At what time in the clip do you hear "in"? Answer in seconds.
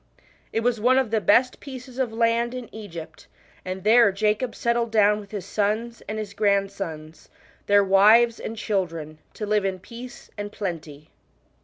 2.55-2.73, 9.63-9.77